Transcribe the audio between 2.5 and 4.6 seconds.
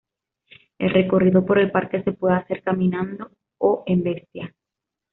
caminando o en bestia.